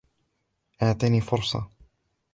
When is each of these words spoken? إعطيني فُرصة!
إعطيني 0.83 1.21
فُرصة! 1.21 1.69